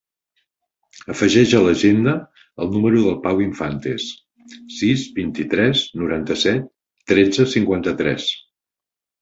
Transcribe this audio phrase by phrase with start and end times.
[1.13, 2.13] Afegeix a l'agenda
[2.65, 4.07] el número del Pau Infantes:
[4.79, 6.67] sis, vint-i-tres, noranta-set,
[7.13, 8.31] tretze, cinquanta-tres.